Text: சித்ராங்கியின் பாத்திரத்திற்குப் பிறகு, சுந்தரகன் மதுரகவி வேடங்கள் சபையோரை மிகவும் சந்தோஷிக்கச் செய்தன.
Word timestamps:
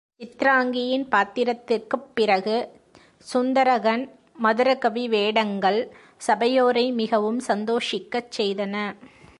சித்ராங்கியின் 0.19 1.07
பாத்திரத்திற்குப் 1.09 2.09
பிறகு, 2.13 2.69
சுந்தரகன் 3.33 4.09
மதுரகவி 4.43 5.07
வேடங்கள் 5.07 5.91
சபையோரை 6.27 6.93
மிகவும் 6.93 7.41
சந்தோஷிக்கச் 7.47 8.31
செய்தன. 8.37 8.95